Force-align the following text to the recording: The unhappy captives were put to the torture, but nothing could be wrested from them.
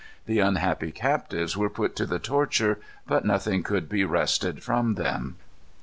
The 0.25 0.39
unhappy 0.39 0.91
captives 0.91 1.55
were 1.55 1.69
put 1.69 1.95
to 1.97 2.07
the 2.07 2.17
torture, 2.17 2.79
but 3.05 3.23
nothing 3.23 3.61
could 3.61 3.87
be 3.87 4.03
wrested 4.03 4.63
from 4.63 4.95
them. 4.95 5.35